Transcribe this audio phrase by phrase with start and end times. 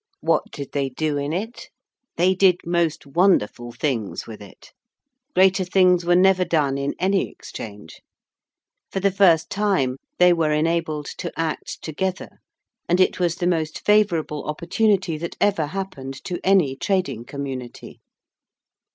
[0.21, 1.69] What did they do in it?
[2.17, 4.71] They did most wonderful things with it.
[5.35, 8.01] Greater things were never done in any Exchange.
[8.91, 12.39] For the first time they were enabled to act together:
[12.89, 18.01] and it was the most favourable opportunity that ever happened to any trading community.